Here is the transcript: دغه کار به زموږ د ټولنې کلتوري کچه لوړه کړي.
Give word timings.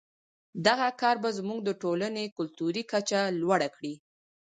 دغه 0.67 0.87
کار 1.01 1.15
به 1.23 1.29
زموږ 1.37 1.59
د 1.65 1.69
ټولنې 1.81 2.23
کلتوري 2.37 2.83
کچه 2.91 3.19
لوړه 3.41 3.67
کړي. 3.75 3.93